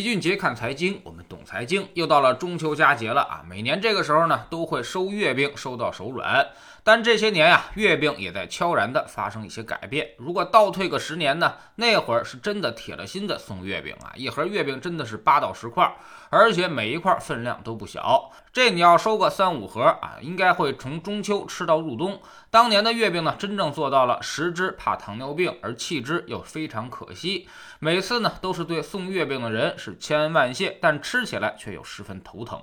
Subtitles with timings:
[0.00, 1.86] 齐俊杰看财经，我们懂财经。
[1.92, 3.44] 又到了中秋佳节了啊！
[3.46, 6.48] 每年这个时候呢，都会收月饼，收到手软。
[6.82, 10.12] 但这些年呀，月饼也在悄然的发生一些改变。
[10.16, 15.94] 如果倒退个十年呢，那会儿是真的铁了心的送月饼啊，一盒月饼真的是八到十块，
[16.30, 18.32] 而且每一块分量都不小。
[18.50, 22.18] 这你要收个三五盒啊，应该会从中秋吃到入冬。
[22.48, 27.46] 当年的月饼呢，真正做到了食之怕糖尿病，而弃之又非常可惜。
[27.78, 32.62] 每次呢，都是对送月饼的人是千恩万谢，但吃起来却又十分头疼。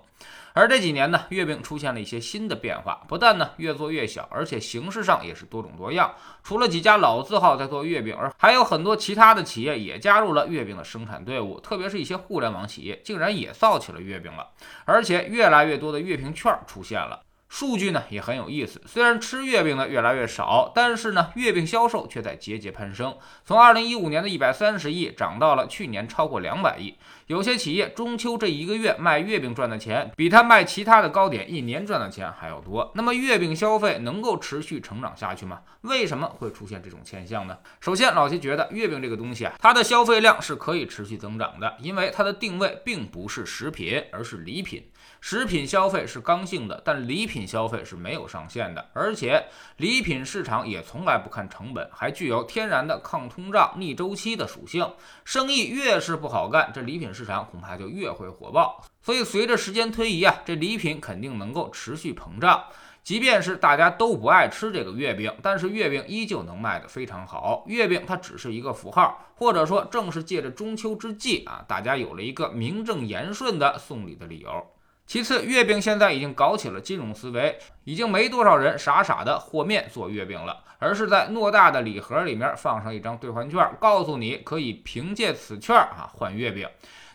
[0.54, 6.12] 而这几年呢，月饼出现了一些新的变化，不但呢越做越小，而且形式上也是多种多样。
[6.44, 14.48] 除了几家老字号在做月饼，而还有很多其他的企业也加入了月饼的生产队伍，特别是一些互联网企业，竟然也造起了月饼了。
[14.86, 17.22] 而且越来越多的月饼券出现了。
[17.50, 26.96] 数据呢也很有意思，虽然吃月饼的越来越少，但是呢月饼销售却在节节攀升，从二零一五年的一百三十亿涨到了去年超过两百亿。
[27.28, 32.90] 有些企业中秋这一个月卖月饼赚的钱，比他卖其他的糕点一年赚的钱还要多。
[32.96, 35.60] 那么月饼消费能够持续成长下去吗？
[35.82, 37.58] 为什么会出现这种现象呢？
[37.82, 44.90] 首先，老齐觉得月饼这个东西啊，它的消费量是可以持续增长的，因为它的定位并不是食品，而是礼品。
[45.20, 49.46] 食品消费是刚性的，但礼品品消费是没有上限的，而且
[49.78, 54.92] 礼品市场也从来不看成本，还具有天然的抗通胀、逆周期的属性。
[55.24, 58.84] 生意越是不好干，这礼品市场恐怕就越会火爆。
[59.04, 62.64] 所以随着时间推移啊，这礼品肯定能够持续膨胀。
[63.04, 67.64] 即便是大家都不爱吃这个月饼，但是月饼依旧能卖得非常好。
[67.68, 74.68] 月饼它只是一个符号，或者说正是借着中秋之际啊，大家有了一个名正言顺的送礼的理由。
[75.08, 86.68] 其次，月饼现在已经搞起了金融思维，已经没多少人傻傻的和面做月饼了，而是在偌大的礼盒里面放上一张兑换券，告诉你可以凭借此券啊换月饼。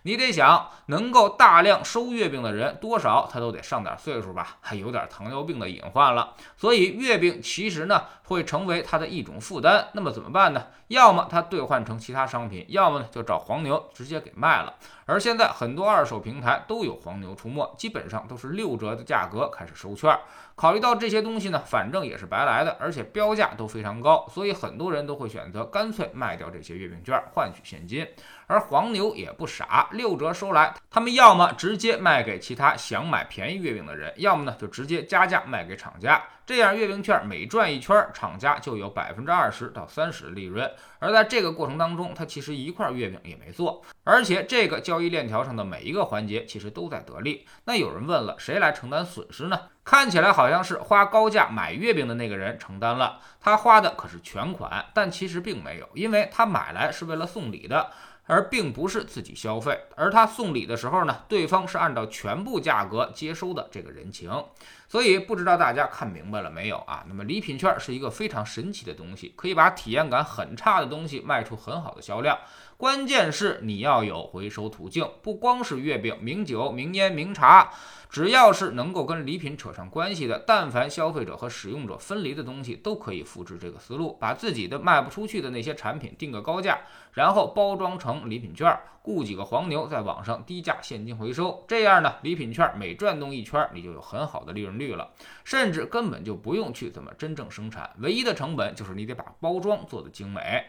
[0.04, 6.34] 你得想，能够大量收月饼的人，多少他都得上点岁数吧，还有点糖尿病的隐患了。
[6.56, 9.88] 所以月饼其实呢，会成为他的一种负担。
[9.92, 10.64] 那么怎么办呢？
[10.92, 14.74] 要么他兑换成其他商品，要么呢就找黄牛直接给卖了。
[15.06, 20.14] 而现在很多二手平台都有黄牛出没，基本上都是六折的价格开始收券。
[20.54, 28.06] 考虑到这些东西呢，反正也是白来的，而且标价都非常高，所以很多人都会选择干脆卖掉这些月饼券，换取现金。
[28.46, 36.22] 而黄牛也不傻，六折收来，他们要么直接卖给其他想买便宜月饼的人，要么呢就直接加价卖给厂家。
[36.44, 40.70] 这样月饼券每转一圈，厂家就有百分之二十到三十的利润。
[41.02, 47.44] 而在这个过程当中，他其实一块月饼也没做，而且这个交易链条上的每一个环节其实都在得利。
[47.64, 49.58] 那有人问了，谁来承担损失呢？
[49.84, 57.90] 看起来好像是花高价买月饼的那个人承担了，他花的可是全款，但其实并没有，因为他买来是为了送礼的。
[58.24, 64.30] 而并不是自己消费，而他送礼的时候呢，对方是按照全部价格接收的这个人情，
[64.88, 67.04] 所以不知道大家看明白了没有啊？
[67.08, 72.38] 那么礼品券是一个非常神奇的东西，可以把体验感很差的东西卖出很好的销量，
[72.82, 77.70] 关键是你要有回收途径，不光是月饼、名酒、名烟、名茶。
[78.10, 86.80] 只要是能够跟礼品扯上关系的，但凡消费者和使用者分离的东西，都可以复制这个思路，把自己的卖不出去的那些产品定个高价，
[87.12, 91.64] 然后包装成礼品券，雇几个黄牛在网上低价现金回收。
[91.68, 95.12] 这样呢，礼品券每转动一圈，你就有很好的利润率了，
[95.44, 100.64] 甚至根本就不用去怎么真正生产，唯一的成本就是你得把包装做得精美。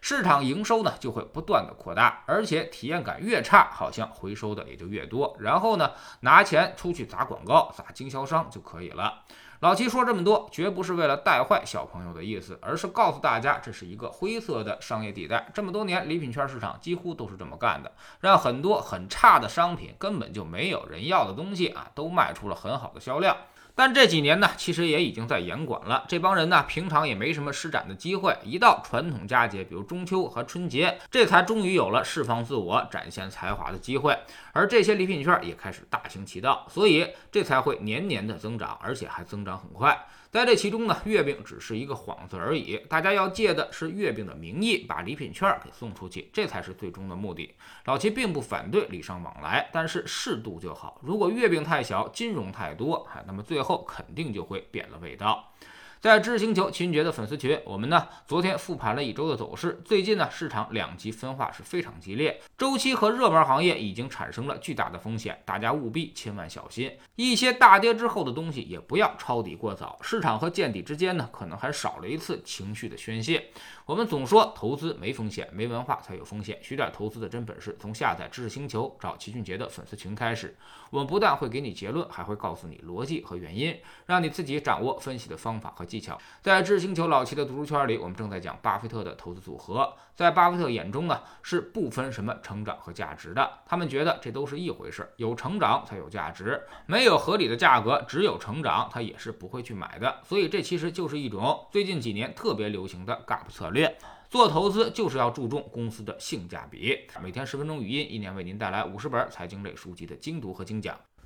[0.00, 5.36] 市场营收呢就会不断的扩大，而且体验感越差，好像回收的也就越多。
[5.40, 9.22] 然后呢，拿钱出去砸广告、砸经销商就可以了。
[9.60, 15.50] 老齐说这么多，绝不是为了带坏小朋友的意思，而是告诉大家，这是一个灰色的商业地带。
[15.54, 17.90] 这么多年，礼品券市场几乎都是这么干的，
[18.20, 23.34] 让很多很差的商品、根本就没有人要的东西啊，都卖出了很好的销量。
[23.76, 26.06] 但这几年呢，其实也已经在严管了。
[26.08, 34.18] 这帮人呢，平常也没什么施展的机会，一到传统佳节，比如中秋和春节，这才终于有了释放自我、展现才华的机会。
[34.52, 40.06] 而这些礼品券也开始大行其道，所以这才会年年的增长，而且还增长很快。
[40.36, 42.76] 在这其中呢，月饼只是一个幌子而已。
[42.90, 47.54] 大家要借的是月饼的名义，把礼品券给送出去，这才是最终的目的。
[47.86, 51.00] 老齐并不反对礼尚往来，但是适度就好。
[51.02, 55.52] 如果月饼太小，金融太多，哈，那么最后肯定就会变了味道。
[55.98, 59.80] 在知识星球齐俊杰的粉丝群，我们呢昨天复盘了一周的走势。
[59.82, 66.92] 最近呢市场两极分化是非常激烈，周期和热门行业已经产生了巨大的风险，大家务必千万小心。
[67.16, 73.48] 一些大跌之后的东西也不要抄底过早，市场和见底之间呢可能还少了一次情绪的宣泄。
[73.86, 76.58] 我们总说投资没风险，没文化才有风险。
[76.62, 80.54] 学点投资的真本事，从下载知识星球找齐俊杰的粉丝群开始。
[80.90, 86.18] 我们不但会给你结论，还会告诉你逻辑和原因，让你自己掌握分析的方法和技巧。
[86.42, 89.94] 在知识星球老齐的读书圈里，我们正在讲巴菲特的投资组合。
[90.14, 93.50] 在巴菲特眼中呢，是不分什么成长和价值的。
[93.66, 100.22] 他们觉得这都是一回事，有成长才有价值，没有合理的价格，只有成长，他也是不会去买的。
[100.24, 103.96] 所以这其实就是一种最近几年特别流行的 gap 策略。
[104.28, 106.98] 做投资就是要注重公司的性价比。
[107.22, 110.98] 每天十分钟语音，一年为您带来五十本财经类书籍的精读和精讲。